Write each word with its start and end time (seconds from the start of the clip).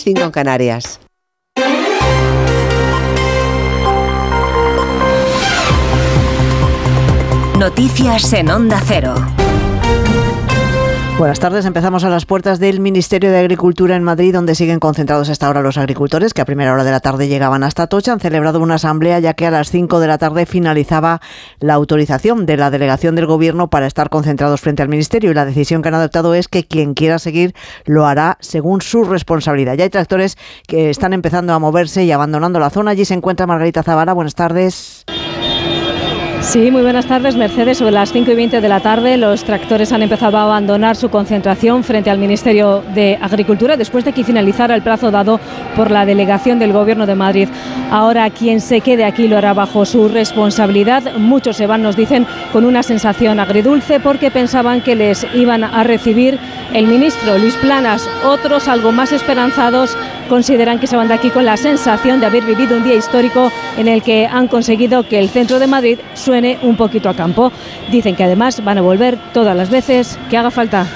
6, 0.00 0.04
5 0.04 0.22
en 0.22 0.30
Canarias. 0.30 1.00
Noticias 7.58 8.32
en 8.32 8.50
Onda 8.50 8.80
Cero. 8.86 9.14
Buenas 11.20 11.38
tardes. 11.38 11.66
Empezamos 11.66 12.02
a 12.04 12.08
las 12.08 12.24
puertas 12.24 12.60
del 12.60 12.80
Ministerio 12.80 13.30
de 13.30 13.38
Agricultura 13.38 13.94
en 13.94 14.02
Madrid, 14.02 14.32
donde 14.32 14.54
siguen 14.54 14.80
concentrados 14.80 15.28
hasta 15.28 15.46
ahora 15.46 15.60
los 15.60 15.76
agricultores 15.76 16.32
que 16.32 16.40
a 16.40 16.46
primera 16.46 16.72
hora 16.72 16.82
de 16.82 16.92
la 16.92 17.00
tarde 17.00 17.28
llegaban 17.28 17.62
hasta 17.62 17.88
Tocha. 17.88 18.14
Han 18.14 18.20
celebrado 18.20 18.58
una 18.58 18.76
asamblea 18.76 19.18
ya 19.18 19.34
que 19.34 19.44
a 19.44 19.50
las 19.50 19.70
5 19.70 20.00
de 20.00 20.06
la 20.06 20.16
tarde 20.16 20.46
finalizaba 20.46 21.20
la 21.58 21.74
autorización 21.74 22.46
de 22.46 22.56
la 22.56 22.70
delegación 22.70 23.16
del 23.16 23.26
Gobierno 23.26 23.68
para 23.68 23.86
estar 23.86 24.08
concentrados 24.08 24.62
frente 24.62 24.80
al 24.80 24.88
Ministerio. 24.88 25.30
Y 25.30 25.34
la 25.34 25.44
decisión 25.44 25.82
que 25.82 25.88
han 25.88 25.94
adoptado 25.96 26.32
es 26.32 26.48
que 26.48 26.64
quien 26.64 26.94
quiera 26.94 27.18
seguir 27.18 27.54
lo 27.84 28.06
hará 28.06 28.38
según 28.40 28.80
su 28.80 29.04
responsabilidad. 29.04 29.74
Ya 29.74 29.84
hay 29.84 29.90
tractores 29.90 30.38
que 30.66 30.88
están 30.88 31.12
empezando 31.12 31.52
a 31.52 31.58
moverse 31.58 32.02
y 32.02 32.12
abandonando 32.12 32.58
la 32.58 32.70
zona. 32.70 32.92
Allí 32.92 33.04
se 33.04 33.12
encuentra 33.12 33.46
Margarita 33.46 33.82
Zavala. 33.82 34.14
Buenas 34.14 34.36
tardes. 34.36 35.04
Sí, 36.42 36.70
muy 36.70 36.82
buenas 36.82 37.06
tardes, 37.06 37.36
Mercedes. 37.36 37.78
Sobre 37.78 37.92
las 37.92 38.12
5 38.12 38.30
y 38.30 38.34
20 38.34 38.60
de 38.62 38.68
la 38.68 38.80
tarde, 38.80 39.18
los 39.18 39.44
tractores 39.44 39.92
han 39.92 40.02
empezado 40.02 40.38
a 40.38 40.44
abandonar 40.44 40.96
su 40.96 41.10
concentración 41.10 41.84
frente 41.84 42.08
al 42.08 42.18
Ministerio 42.18 42.82
de 42.94 43.18
Agricultura 43.20 43.76
después 43.76 44.06
de 44.06 44.12
que 44.12 44.24
finalizara 44.24 44.74
el 44.74 44.82
plazo 44.82 45.10
dado 45.10 45.38
por 45.76 45.90
la 45.90 46.06
delegación 46.06 46.58
del 46.58 46.72
Gobierno 46.72 47.06
de 47.06 47.14
Madrid. 47.14 47.48
Ahora, 47.90 48.30
quien 48.30 48.60
se 48.60 48.80
quede 48.80 49.04
aquí 49.04 49.28
lo 49.28 49.36
hará 49.36 49.52
bajo 49.52 49.84
su 49.84 50.08
responsabilidad. 50.08 51.14
Muchos 51.18 51.56
se 51.58 51.66
van, 51.66 51.82
nos 51.82 51.94
dicen, 51.94 52.26
con 52.52 52.64
una 52.64 52.82
sensación 52.82 53.38
agridulce 53.38 54.00
porque 54.00 54.30
pensaban 54.30 54.80
que 54.80 54.96
les 54.96 55.26
iban 55.34 55.62
a 55.62 55.84
recibir 55.84 56.38
el 56.72 56.86
ministro 56.86 57.38
Luis 57.38 57.54
Planas. 57.56 58.08
Otros, 58.24 58.66
algo 58.66 58.92
más 58.92 59.12
esperanzados, 59.12 59.96
consideran 60.28 60.78
que 60.78 60.86
se 60.86 60.96
van 60.96 61.08
de 61.08 61.14
aquí 61.14 61.28
con 61.30 61.44
la 61.44 61.56
sensación 61.56 62.20
de 62.20 62.26
haber 62.26 62.44
vivido 62.44 62.76
un 62.76 62.84
día 62.84 62.94
histórico 62.94 63.50
en 63.76 63.88
el 63.88 64.02
que 64.02 64.26
han 64.26 64.46
conseguido 64.46 65.02
que 65.02 65.18
el 65.18 65.28
centro 65.28 65.58
de 65.58 65.66
Madrid 65.66 65.98
suene 66.30 66.60
un 66.62 66.76
poquito 66.76 67.08
a 67.08 67.14
campo. 67.14 67.50
Dicen 67.90 68.14
que 68.14 68.22
además 68.22 68.62
van 68.62 68.78
a 68.78 68.82
volver 68.82 69.18
todas 69.32 69.56
las 69.56 69.68
veces 69.68 70.16
que 70.30 70.36
haga 70.36 70.52
falta. 70.52 70.86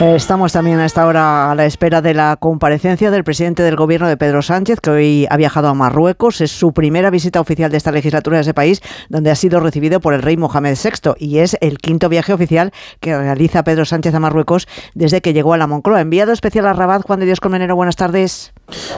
Estamos 0.00 0.54
también 0.54 0.78
a 0.80 0.86
esta 0.86 1.06
hora 1.06 1.50
a 1.50 1.54
la 1.54 1.66
espera 1.66 2.00
de 2.00 2.14
la 2.14 2.38
comparecencia 2.40 3.10
del 3.10 3.24
presidente 3.24 3.62
del 3.62 3.76
gobierno 3.76 4.08
de 4.08 4.16
Pedro 4.16 4.40
Sánchez, 4.40 4.80
que 4.80 4.88
hoy 4.88 5.26
ha 5.28 5.36
viajado 5.36 5.68
a 5.68 5.74
Marruecos. 5.74 6.40
Es 6.40 6.50
su 6.50 6.72
primera 6.72 7.10
visita 7.10 7.42
oficial 7.42 7.70
de 7.70 7.76
esta 7.76 7.92
legislatura 7.92 8.38
de 8.38 8.40
ese 8.40 8.54
país, 8.54 8.80
donde 9.10 9.30
ha 9.30 9.34
sido 9.34 9.60
recibido 9.60 10.00
por 10.00 10.14
el 10.14 10.22
rey 10.22 10.38
Mohamed 10.38 10.78
VI. 10.82 11.12
Y 11.18 11.40
es 11.40 11.58
el 11.60 11.76
quinto 11.76 12.08
viaje 12.08 12.32
oficial 12.32 12.72
que 13.00 13.14
realiza 13.14 13.64
Pedro 13.64 13.84
Sánchez 13.84 14.14
a 14.14 14.20
Marruecos 14.20 14.66
desde 14.94 15.20
que 15.20 15.34
llegó 15.34 15.52
a 15.52 15.58
la 15.58 15.66
Moncloa. 15.66 16.00
Enviado 16.00 16.32
especial 16.32 16.66
a 16.66 16.72
Rabat, 16.72 17.02
Juan 17.02 17.20
de 17.20 17.26
Dios 17.26 17.40
Colmenero, 17.40 17.76
buenas 17.76 17.96
tardes. 17.96 18.53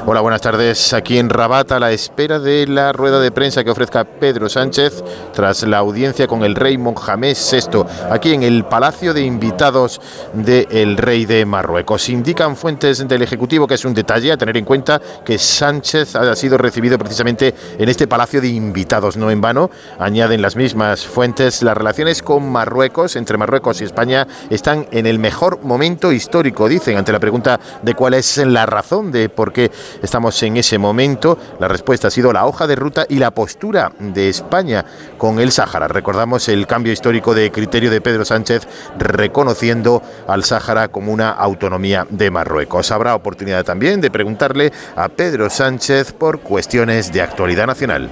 Hola, 0.08 0.20
buenas 0.20 0.40
tardes. 0.40 0.92
Aquí 0.92 1.18
en 1.18 1.28
Rabat, 1.28 1.72
a 1.72 1.80
la 1.80 1.90
espera 1.90 2.38
de 2.38 2.68
la 2.68 2.92
rueda 2.92 3.18
de 3.18 3.32
prensa 3.32 3.64
que 3.64 3.70
ofrezca 3.70 4.04
Pedro 4.04 4.48
Sánchez 4.48 5.02
tras 5.32 5.64
la 5.64 5.78
audiencia 5.78 6.28
con 6.28 6.44
el 6.44 6.54
rey 6.54 6.78
Mohamed 6.78 7.36
VI, 7.36 7.84
aquí 8.08 8.32
en 8.32 8.44
el 8.44 8.64
Palacio 8.64 9.12
de 9.12 9.22
Invitados 9.22 10.00
del 10.32 10.96
Rey 10.96 11.24
de 11.26 11.44
Marruecos. 11.44 12.08
Indican 12.08 12.54
fuentes 12.54 13.06
del 13.08 13.22
Ejecutivo 13.22 13.66
que 13.66 13.74
es 13.74 13.84
un 13.84 13.94
detalle 13.94 14.30
a 14.30 14.36
tener 14.36 14.56
en 14.56 14.64
cuenta 14.64 15.02
que 15.24 15.38
Sánchez 15.38 16.14
ha 16.14 16.36
sido 16.36 16.56
recibido 16.56 16.96
precisamente 16.96 17.52
en 17.76 17.88
este 17.88 18.06
Palacio 18.06 18.40
de 18.40 18.48
Invitados, 18.48 19.16
no 19.16 19.32
en 19.32 19.40
vano. 19.40 19.70
Añaden 19.98 20.42
las 20.42 20.54
mismas 20.54 21.04
fuentes, 21.04 21.64
las 21.64 21.76
relaciones 21.76 22.22
con 22.22 22.48
Marruecos, 22.52 23.16
entre 23.16 23.36
Marruecos 23.36 23.80
y 23.80 23.84
España, 23.84 24.28
están 24.48 24.86
en 24.92 25.06
el 25.06 25.18
mejor 25.18 25.64
momento 25.64 26.12
histórico, 26.12 26.68
dicen, 26.68 26.96
ante 26.96 27.10
la 27.10 27.18
pregunta 27.18 27.58
de 27.82 27.94
cuál 27.94 28.14
es 28.14 28.36
la 28.38 28.64
razón 28.64 29.10
de 29.10 29.28
por 29.28 29.52
qué 29.52 29.55
estamos 30.02 30.42
en 30.42 30.56
ese 30.56 30.78
momento. 30.78 31.38
La 31.58 31.68
respuesta 31.68 32.08
ha 32.08 32.10
sido 32.10 32.32
la 32.32 32.46
hoja 32.46 32.66
de 32.66 32.76
ruta 32.76 33.06
y 33.08 33.16
la 33.16 33.30
postura 33.30 33.92
de 33.98 34.28
España 34.28 34.84
con 35.18 35.40
el 35.40 35.52
Sáhara. 35.52 35.88
Recordamos 35.88 36.48
el 36.48 36.66
cambio 36.66 36.92
histórico 36.92 37.34
de 37.34 37.50
criterio 37.50 37.90
de 37.90 38.00
Pedro 38.00 38.24
Sánchez 38.24 38.66
reconociendo 38.98 40.02
al 40.26 40.44
Sáhara 40.44 40.88
como 40.88 41.12
una 41.12 41.30
autonomía 41.30 42.06
de 42.08 42.30
Marruecos. 42.30 42.90
Habrá 42.90 43.14
oportunidad 43.14 43.64
también 43.64 44.00
de 44.00 44.10
preguntarle 44.10 44.72
a 44.94 45.08
Pedro 45.08 45.50
Sánchez 45.50 46.12
por 46.12 46.40
cuestiones 46.40 47.12
de 47.12 47.22
actualidad 47.22 47.66
nacional. 47.66 48.10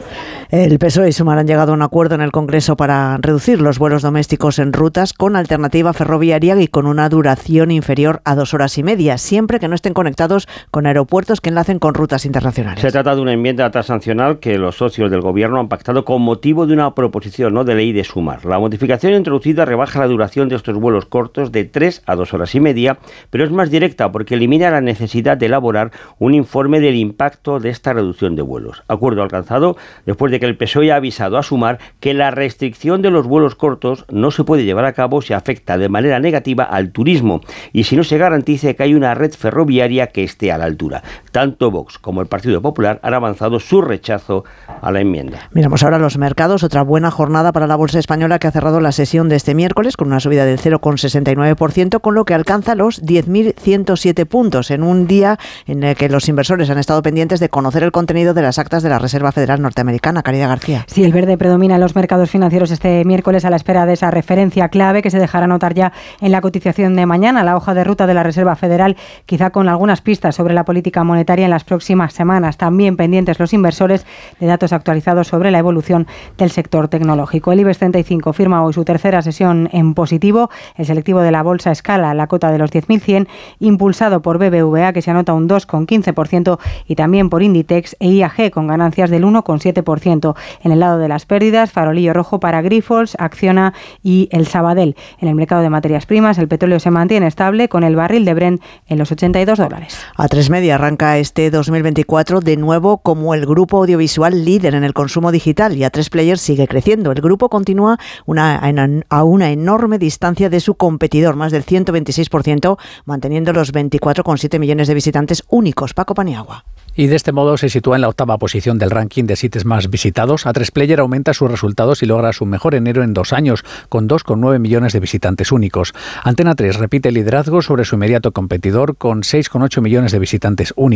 El 0.51 0.79
PSOE 0.79 1.09
y 1.09 1.13
Sumar 1.13 1.39
han 1.39 1.49
llegado 1.49 1.73
a 1.73 1.75
un 1.75 1.83
acuerdo 1.83 2.15
en 2.15 2.21
el 2.21 2.31
Congreso 2.31 2.77
para 2.77 3.17
reducir 3.17 3.61
los 3.61 3.81
vuelos 3.81 4.03
domésticos 4.03 4.61
en 4.61 4.73
rutas 4.73 5.13
con 5.13 5.35
alternativa 5.35 5.93
ferroviaria 5.93 6.55
y 6.61 6.69
con 6.69 6.87
una 6.87 7.09
duración 7.09 7.73
inferior 7.73 8.21
a 8.25 8.37
dos 8.37 8.55
horas 8.55 8.79
y 8.79 8.85
media, 8.85 9.19
siempre 9.19 9.59
que 9.59 9.67
no 9.67 9.75
estén 9.75 9.95
conectados 9.95 10.47
con 10.71 10.87
aeropuertos 10.87 11.34
que 11.41 11.51
enlacen 11.51 11.79
con 11.79 11.95
rutas 11.95 12.25
internacionales. 12.25 12.81
Se 12.81 12.91
trata 12.91 13.15
de 13.15 13.21
una 13.21 13.33
enmienda 13.33 13.71
transaccional 13.71 14.39
que 14.39 14.59
los 14.59 14.77
socios 14.77 15.11
del 15.11 15.21
Gobierno 15.21 15.61
han 15.61 15.69
pactado 15.69 16.05
con 16.05 16.23
motivo 16.23 16.67
de 16.67 16.75
una 16.75 16.95
proposición 16.95 17.55
¿no? 17.55 17.65
de 17.65 17.75
ley 17.75 17.93
de 17.93 18.05
Sumar. 18.05 18.45
La 18.45 18.59
modificación 18.59 19.15
introducida 19.15 19.65
rebaja 19.65 20.01
la 20.01 20.07
duración 20.07 20.49
de 20.49 20.57
estos 20.57 20.77
vuelos 20.77 21.07
cortos 21.07 21.53
de 21.53 21.65
tres 21.65 22.03
a 22.07 22.15
dos 22.17 22.35
horas 22.35 22.55
y 22.55 22.61
media, 22.61 22.99
pero 23.31 23.45
es 23.45 23.51
más 23.51 23.71
directa 23.71 24.11
porque 24.13 24.35
elimina 24.35 24.71
la 24.71 24.81
necesidad 24.81 25.37
de 25.37 25.47
elaborar 25.47 25.91
un 26.19 26.35
informe 26.35 26.81
del 26.81 26.97
impacto 26.97 27.61
de 27.61 27.71
esta 27.71 27.93
reducción 27.93 28.37
de 28.37 28.43
vuelos. 28.43 28.83
Acuerdo 28.89 29.23
alcanzado 29.23 29.77
después 30.07 30.33
de 30.33 30.41
que 30.41 30.47
el 30.47 30.57
PSOE 30.57 30.93
ha 30.93 30.97
avisado 30.97 31.39
a 31.39 31.43
Sumar 31.43 31.79
que 32.01 32.15
la 32.15 32.31
restricción 32.31 33.03
de 33.03 33.11
los 33.11 33.27
vuelos 33.27 33.55
cortos 33.55 34.05
no 34.11 34.31
se 34.31 34.45
puede 34.45 34.65
llevar 34.65 34.85
a 34.85 34.93
cabo 34.93 35.23
si 35.23 35.33
afecta 35.33 35.79
de 35.79 35.89
manera 35.89 36.21
negativa 36.21 36.65
al 36.65 36.93
turismo 36.93 37.41
y 37.73 37.85
si 37.85 37.97
no 37.97 38.05
se 38.05 38.19
garantice 38.19 38.75
que 38.75 38.83
hay 38.83 38.95
una 38.95 39.15
red 39.15 39.33
ferroviaria 39.33 40.09
que 40.09 40.25
esté 40.25 40.53
a 40.53 40.59
la 40.59 40.65
altura. 40.65 41.03
Tanto 41.35 41.73
Vox 41.73 41.99
como 41.99 42.21
el 42.21 42.29
Partido 42.29 42.63
Popular 42.63 43.01
han 43.03 43.13
avanzado 43.13 43.59
su 43.59 43.83
rechazo 43.83 44.45
a 44.81 44.93
la 44.93 45.01
enmienda. 45.01 45.49
Miramos 45.51 45.83
ahora 45.83 45.99
los 45.99 46.17
mercados. 46.17 46.63
Otra 46.63 46.83
buena 46.83 47.11
jornada 47.11 47.51
para 47.51 47.67
la 47.67 47.75
bolsa 47.75 47.99
española 47.99 48.39
que 48.39 48.47
ha 48.47 48.53
cerrado 48.53 48.81
la 48.81 48.93
sesión 48.93 49.29
de 49.29 49.35
este 49.35 49.53
miércoles 49.53 49.97
con 49.97 50.07
una 50.07 50.21
subida 50.21 50.45
del 50.45 50.61
0,69%, 50.61 52.01
con 52.01 52.15
lo 52.15 52.25
que 52.25 52.35
alcanza 52.35 52.77
los 52.77 53.03
10.107 53.03 54.27
puntos 54.27 54.71
en 54.71 54.85
un 54.85 55.09
día 55.09 55.37
en 55.67 55.83
el 55.83 55.97
que 55.97 56.09
los 56.09 56.29
inversores 56.29 56.71
han 56.71 56.79
estado 56.79 57.03
pendientes 57.03 57.41
de 57.41 57.49
conocer 57.49 57.83
el 57.83 57.91
contenido 57.91 58.33
de 58.33 58.43
las 58.43 58.61
actas 58.61 58.85
de 58.85 58.91
la 58.91 59.01
Reserva 59.01 59.33
Federal 59.33 59.61
Norteamericana. 59.61 60.23
Caridad 60.23 60.51
García. 60.51 60.85
Sí, 60.87 61.03
el 61.03 61.13
verde 61.13 61.37
predomina 61.37 61.75
en 61.75 61.81
los 61.81 61.97
mercados 61.97 62.31
financieros 62.31 62.71
este 62.71 63.05
miércoles 63.05 63.45
a 63.45 63.51
la 63.51 63.57
espera 63.57 63.87
de 63.87 63.95
esa 63.95 64.13
referencia 64.13 64.69
clave 64.69 65.03
que 65.03 65.11
se 65.11 65.19
dejará 65.19 65.49
notar 65.49 65.75
ya 65.75 65.93
en 66.21 66.31
la 66.31 66.41
cotización 66.41 66.95
de 66.95 67.07
mañana, 67.07 67.43
la 67.43 67.57
hoja 67.57 67.75
de 67.75 67.83
ruta 67.83 68.07
de 68.07 68.15
la 68.15 68.23
Reserva 68.23 68.55
Federal, 68.55 68.97
quizá 69.27 69.51
con 69.51 69.69
algunas 69.69 70.01
pistas 70.01 70.37
sobre 70.37 70.55
la 70.55 70.65
política 70.65 71.03
monetaria 71.03 71.24
en 71.27 71.51
las 71.51 71.65
próximas 71.65 72.13
semanas. 72.13 72.59
También 72.59 72.97
pendientes 72.97 73.39
los 73.41 73.53
inversores 73.53 74.07
de 74.39 74.47
datos 74.47 74.73
actualizados 74.73 75.29
sobre 75.29 75.51
la 75.51 75.59
evolución 75.59 76.07
del 76.37 76.51
sector 76.51 76.89
tecnológico. 76.89 77.51
El 77.53 77.61
IBEX 77.61 77.79
35 77.79 78.33
firma 78.33 78.63
hoy 78.63 78.73
su 78.73 78.85
tercera 78.85 79.23
sesión 79.23 79.69
en 79.73 79.95
positivo. 79.95 80.51
El 80.77 80.87
selectivo 80.87 81.21
de 81.21 81.31
la 81.31 81.43
bolsa 81.43 81.71
escala 81.71 82.13
la 82.15 82.27
cota 82.27 82.53
de 82.53 82.59
los 82.59 82.71
10.100, 82.71 83.27
impulsado 83.59 84.21
por 84.21 84.39
BBVA, 84.39 84.93
que 84.93 85.03
se 85.03 85.11
anota 85.11 85.33
un 85.33 85.49
2,15%, 85.49 86.59
y 86.87 86.95
también 86.95 87.31
por 87.31 87.43
Inditex 87.43 87.97
e 88.01 88.09
IAG, 88.09 88.51
con 88.51 88.67
ganancias 88.67 89.11
del 89.11 89.25
1,7%. 89.25 90.35
En 90.63 90.73
el 90.73 90.81
lado 90.81 90.99
de 90.99 91.09
las 91.09 91.25
pérdidas, 91.25 91.73
farolillo 91.73 92.13
rojo 92.13 92.39
para 92.39 92.61
Grifols, 92.61 93.17
Acciona 93.19 93.73
y 94.03 94.29
el 94.31 94.47
Sabadell. 94.47 94.95
En 95.21 95.29
el 95.29 95.35
mercado 95.35 95.63
de 95.63 95.71
materias 95.71 96.07
primas, 96.07 96.39
el 96.39 96.49
petróleo 96.49 96.81
se 96.81 96.91
mantiene 96.91 97.27
estable 97.27 97.69
con 97.69 97.83
el 97.83 97.97
barril 97.97 98.25
de 98.25 98.35
Brent 98.35 98.63
en 98.89 98.99
los 98.99 99.11
82 99.11 99.59
dólares. 99.59 99.99
A 100.17 100.29
tres 100.29 100.51
media 100.51 100.75
arranca 100.75 101.14
este 101.19 101.51
2024 101.51 102.41
de 102.41 102.57
nuevo 102.57 102.99
como 102.99 103.35
el 103.35 103.47
grupo 103.47 103.79
audiovisual 103.79 104.45
líder 104.45 104.75
en 104.75 104.85
el 104.85 104.93
consumo 104.93 105.33
digital 105.33 105.77
y 105.77 105.85
a 105.85 105.91
tres 105.91 106.11
players 106.11 106.41
sigue 106.41 106.69
creciendo. 106.69 107.13
El 107.13 107.21
grupo 107.21 107.49
continúa 107.49 107.99
una, 108.27 108.61
a 109.09 109.25
una 109.25 109.51
enorme 109.51 109.99
distancia 109.99 110.51
de 110.51 110.61
su 110.61 110.75
competidor, 110.75 111.37
más 111.37 111.53
del 111.53 111.65
126%, 111.65 112.79
manteniendo 113.05 113.53
los 113.53 113.73
24,7 113.73 114.59
millones 114.59 114.89
de 114.89 114.95
visitantes 114.95 115.45
únicos. 115.49 115.95
Paco 115.95 116.15
Paniagua. 116.15 116.65
Y 116.97 117.09
de 117.09 117.17
este 117.17 117.33
modo 117.33 117.57
se 117.57 117.69
sitúa 117.69 117.97
en 117.97 118.03
la 118.03 118.09
octava 118.09 118.39
posición 118.39 118.79
del 118.79 118.91
ranking 118.91 119.25
de 119.25 119.35
sitios 119.35 119.65
más 119.65 119.91
visitados. 119.91 120.47
A3 120.47 120.71
Player 120.71 121.01
aumenta 121.01 121.35
sus 121.35 121.51
resultados 121.51 122.05
y 122.05 122.07
logra 122.07 122.33
su 122.33 122.47
mejor 122.47 122.77
enero 122.77 123.03
en 123.03 123.15
dos 123.15 123.33
años, 123.33 123.65
con 123.89 124.09
2,9 124.09 124.61
millones 124.61 124.93
de 124.93 125.01
visitantes 125.01 125.51
únicos. 125.51 125.93
Antena 126.23 126.55
3 126.55 126.77
repite 126.77 127.11
liderazgo 127.11 127.63
sobre 127.63 127.85
su 127.85 127.97
inmediato 127.97 128.31
competidor, 128.31 128.97
con 128.97 129.23
6,8 129.23 129.81
millones 129.81 130.13
de 130.13 130.21
visitantes 130.21 130.73
únicos. 130.77 130.94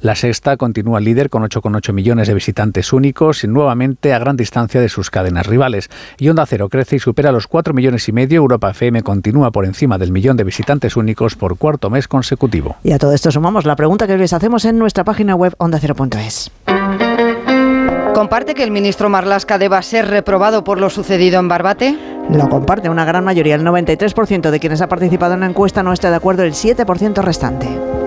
La 0.00 0.14
sexta 0.14 0.56
continúa 0.56 1.00
líder 1.00 1.30
con 1.30 1.42
8,8 1.42 1.92
millones 1.92 2.28
de 2.28 2.34
visitantes 2.34 2.92
únicos, 2.92 3.44
y 3.44 3.48
nuevamente 3.48 4.12
a 4.12 4.18
gran 4.18 4.36
distancia 4.36 4.80
de 4.80 4.88
sus 4.88 5.10
cadenas 5.10 5.46
rivales. 5.46 5.90
Y 6.18 6.28
Onda 6.28 6.46
Cero 6.46 6.68
crece 6.68 6.96
y 6.96 6.98
supera 6.98 7.32
los 7.32 7.46
4 7.46 7.74
millones 7.74 8.08
y 8.08 8.12
medio. 8.12 8.38
Europa 8.38 8.70
FM 8.70 9.02
continúa 9.02 9.50
por 9.50 9.64
encima 9.64 9.98
del 9.98 10.12
millón 10.12 10.36
de 10.36 10.44
visitantes 10.44 10.96
únicos 10.96 11.36
por 11.36 11.56
cuarto 11.58 11.90
mes 11.90 12.08
consecutivo. 12.08 12.76
Y 12.82 12.92
a 12.92 12.98
todo 12.98 13.12
esto 13.12 13.30
sumamos 13.30 13.64
la 13.64 13.76
pregunta 13.76 14.06
que 14.06 14.16
les 14.16 14.32
hacemos 14.32 14.64
en 14.64 14.78
nuestra 14.78 15.04
página 15.04 15.34
web 15.34 15.54
ondacero.es. 15.58 16.50
¿Comparte 18.14 18.54
que 18.54 18.62
el 18.62 18.70
ministro 18.70 19.08
Marlasca 19.08 19.58
deba 19.58 19.82
ser 19.82 20.06
reprobado 20.06 20.62
por 20.62 20.80
lo 20.80 20.88
sucedido 20.88 21.40
en 21.40 21.48
Barbate? 21.48 21.98
Lo 22.30 22.48
comparte 22.48 22.88
una 22.88 23.04
gran 23.04 23.24
mayoría, 23.24 23.56
el 23.56 23.64
93% 23.64 24.50
de 24.50 24.60
quienes 24.60 24.80
ha 24.80 24.88
participado 24.88 25.34
en 25.34 25.40
la 25.40 25.46
encuesta 25.46 25.82
no 25.82 25.92
está 25.92 26.10
de 26.10 26.16
acuerdo, 26.16 26.44
el 26.44 26.52
7% 26.52 27.22
restante. 27.22 28.03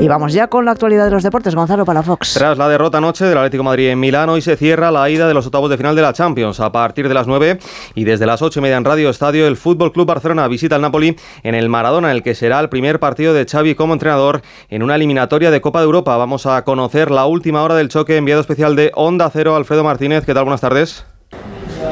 Y 0.00 0.08
vamos 0.08 0.32
ya 0.32 0.46
con 0.46 0.64
la 0.64 0.70
actualidad 0.70 1.04
de 1.04 1.10
los 1.10 1.22
deportes. 1.22 1.54
Gonzalo 1.54 1.84
Palafox. 1.84 2.32
Tras 2.32 2.56
la 2.56 2.70
derrota 2.70 2.96
anoche 2.96 3.26
del 3.26 3.36
Atlético 3.36 3.62
Madrid 3.62 3.88
en 3.88 4.00
Milán, 4.00 4.30
hoy 4.30 4.40
se 4.40 4.56
cierra 4.56 4.90
la 4.90 5.10
ida 5.10 5.28
de 5.28 5.34
los 5.34 5.44
octavos 5.44 5.68
de 5.68 5.76
final 5.76 5.94
de 5.94 6.00
la 6.00 6.14
Champions. 6.14 6.58
A 6.58 6.72
partir 6.72 7.06
de 7.06 7.12
las 7.12 7.26
9 7.26 7.58
y 7.94 8.04
desde 8.04 8.24
las 8.24 8.40
8 8.40 8.60
y 8.60 8.62
media 8.62 8.78
en 8.78 8.86
Radio 8.86 9.10
Estadio, 9.10 9.46
el 9.46 9.58
Fútbol 9.58 9.92
Club 9.92 10.06
Barcelona 10.06 10.48
visita 10.48 10.76
al 10.76 10.80
Napoli 10.80 11.18
en 11.42 11.54
el 11.54 11.68
Maradona, 11.68 12.10
en 12.10 12.16
el 12.16 12.22
que 12.22 12.34
será 12.34 12.60
el 12.60 12.70
primer 12.70 12.98
partido 12.98 13.34
de 13.34 13.44
Xavi 13.44 13.74
como 13.74 13.92
entrenador 13.92 14.40
en 14.70 14.82
una 14.82 14.94
eliminatoria 14.94 15.50
de 15.50 15.60
Copa 15.60 15.80
de 15.80 15.84
Europa. 15.84 16.16
Vamos 16.16 16.46
a 16.46 16.64
conocer 16.64 17.10
la 17.10 17.26
última 17.26 17.62
hora 17.62 17.74
del 17.74 17.90
choque 17.90 18.16
enviado 18.16 18.40
especial 18.40 18.76
de 18.76 18.92
Onda 18.94 19.28
Cero, 19.30 19.54
Alfredo 19.54 19.84
Martínez. 19.84 20.24
¿Qué 20.24 20.32
tal? 20.32 20.44
Buenas 20.44 20.62
tardes. 20.62 21.04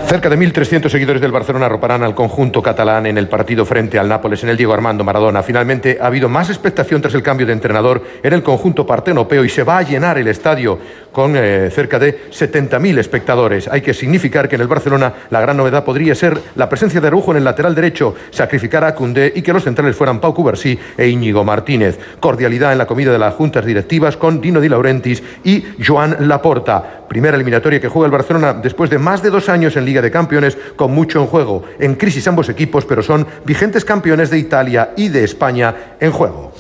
Cerca 0.08 0.31
de 0.31 0.38
1.300 0.38 0.88
seguidores 0.88 1.20
del 1.20 1.32
Barcelona 1.32 1.66
arroparán 1.66 2.02
al 2.02 2.14
conjunto 2.14 2.62
catalán 2.62 3.05
en 3.05 3.19
el 3.19 3.28
partido 3.28 3.66
frente 3.66 3.99
al 3.99 4.08
Nápoles 4.08 4.43
en 4.43 4.49
el 4.49 4.56
Diego 4.56 4.72
Armando 4.72 5.05
Maradona. 5.05 5.43
Finalmente 5.43 5.99
ha 6.00 6.06
habido 6.06 6.31
más 6.31 6.49
expectación 6.49 7.02
tras 7.02 7.12
el 7.12 7.22
cambio 7.22 7.46
de 7.46 7.52
entrenador 7.52 8.02
en 8.22 8.32
el 8.32 8.43
conjunto 8.43 8.87
partenopeo 8.87 9.44
y 9.44 9.50
se 9.50 9.64
va 9.64 9.76
a 9.76 9.82
llenar 9.82 10.16
el 10.16 10.28
estadio 10.28 10.78
con 11.12 11.34
eh, 11.37 11.69
cerca 11.70 11.99
de 11.99 12.31
70.000 12.31 12.99
espectadores. 12.99 13.69
Hay 13.69 13.82
que 13.82 13.93
significar 13.93 14.49
que 14.49 14.55
en 14.55 14.62
el 14.62 14.69
Barcelona 14.69 15.12
la 15.28 15.43
gran 15.43 15.58
novedad 15.58 15.84
podría 15.84 16.14
ser 16.14 16.40
la 16.55 16.70
presencia 16.70 17.02
de 17.02 17.08
Araujo 17.08 17.32
en 17.32 17.38
el 17.38 17.44
lateral 17.44 17.75
derecho, 17.75 18.14
sacrificar 18.31 18.84
a 18.84 18.94
Cundé 18.94 19.31
y 19.37 19.43
que 19.43 19.52
los 19.52 19.64
centrales 19.64 19.94
fueran 19.94 20.20
Pau 20.20 20.32
Cubarsí 20.32 20.78
e 20.96 21.06
Íñigo 21.06 21.44
Martínez. 21.44 21.99
Cordialidad 22.19 22.72
en 22.72 22.78
la 22.78 22.87
comida 22.87 23.12
de 23.12 23.19
las 23.19 23.34
juntas 23.34 23.66
directivas 23.66 24.16
con 24.16 24.40
Dino 24.40 24.58
Di 24.58 24.70
Laurentiis 24.70 25.22
y 25.44 25.64
Joan 25.84 26.16
Laporta. 26.20 27.05
Primera 27.08 27.37
eliminatoria 27.37 27.81
que 27.81 27.88
juega 27.88 28.06
el 28.06 28.12
Barcelona 28.12 28.55
después 28.55 28.88
de 28.88 28.99
más 28.99 29.22
de 29.22 29.31
dos 29.31 29.49
años 29.49 29.76
en 29.76 29.84
Liga 29.84 29.97
de 30.02 30.10
Campeones 30.10 30.56
con 30.76 30.92
mucho 30.92 31.20
en 31.20 31.26
juego. 31.26 31.64
En 31.78 31.94
crisis 31.94 32.26
ambos 32.28 32.48
equipos, 32.48 32.84
pero 32.84 33.02
son 33.02 33.26
vigentes 33.44 33.84
campeones 33.84 34.30
de 34.30 34.38
Italia 34.38 34.92
y 34.96 35.08
de 35.08 35.24
España 35.24 35.96
en 36.00 36.12
juego. 36.12 36.52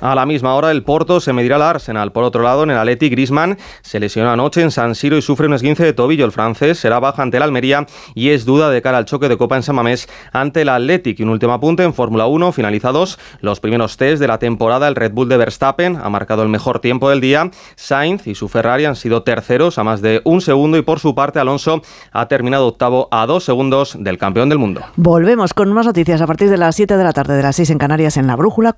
A 0.00 0.14
la 0.14 0.26
misma 0.26 0.54
hora, 0.54 0.70
el 0.70 0.82
Porto 0.82 1.20
se 1.20 1.32
medirá 1.32 1.56
al 1.56 1.62
Arsenal. 1.62 2.12
Por 2.12 2.24
otro 2.24 2.42
lado, 2.42 2.62
en 2.62 2.70
el 2.70 2.78
Atleti, 2.78 3.08
Grisman 3.08 3.58
se 3.82 4.00
lesionó 4.00 4.30
anoche 4.30 4.62
en 4.62 4.70
San 4.70 4.94
Siro 4.94 5.16
y 5.16 5.22
sufre 5.22 5.46
un 5.46 5.54
esguince 5.54 5.84
de 5.84 5.92
tobillo. 5.92 6.24
El 6.24 6.32
francés 6.32 6.78
será 6.78 6.98
baja 6.98 7.22
ante 7.22 7.36
el 7.36 7.42
Almería 7.42 7.86
y 8.14 8.30
es 8.30 8.44
duda 8.44 8.70
de 8.70 8.82
cara 8.82 8.98
al 8.98 9.04
choque 9.04 9.28
de 9.28 9.36
Copa 9.36 9.56
en 9.56 9.62
San 9.62 9.76
Mamés 9.76 10.08
ante 10.32 10.62
el 10.62 10.68
Athletic. 10.68 11.20
Y 11.20 11.22
un 11.22 11.30
último 11.30 11.52
apunte 11.52 11.82
en 11.82 11.94
Fórmula 11.94 12.26
1, 12.26 12.52
finalizados 12.52 13.18
los 13.40 13.60
primeros 13.60 13.96
test 13.96 14.20
de 14.20 14.28
la 14.28 14.38
temporada. 14.38 14.88
El 14.88 14.94
Red 14.94 15.12
Bull 15.12 15.28
de 15.28 15.36
Verstappen 15.36 15.96
ha 15.96 16.08
marcado 16.08 16.42
el 16.42 16.48
mejor 16.48 16.80
tiempo 16.80 17.10
del 17.10 17.20
día. 17.20 17.50
Sainz 17.76 18.26
y 18.26 18.34
su 18.34 18.48
Ferrari 18.48 18.84
han 18.84 18.96
sido 18.96 19.22
terceros 19.22 19.78
a 19.78 19.84
más 19.84 20.02
de 20.02 20.20
un 20.24 20.40
segundo 20.40 20.76
y 20.78 20.82
por 20.82 21.00
su 21.00 21.14
parte 21.14 21.38
Alonso 21.38 21.82
ha 22.12 22.28
terminado 22.28 22.66
octavo 22.66 23.08
a 23.10 23.26
dos 23.26 23.44
segundos 23.44 23.96
del 23.98 24.18
campeón 24.18 24.48
del 24.48 24.58
mundo. 24.58 24.82
Volvemos 24.96 25.54
con 25.54 25.72
más 25.72 25.86
noticias 25.86 26.20
a 26.20 26.26
partir 26.26 26.50
de 26.50 26.56
las 26.56 26.76
7 26.76 26.96
de 26.96 27.04
la 27.04 27.12
tarde 27.12 27.36
de 27.36 27.42
las 27.42 27.56
6 27.56 27.70
en 27.70 27.78
Canarias 27.78 28.16
en 28.16 28.26
la 28.26 28.36
Brújula. 28.36 28.72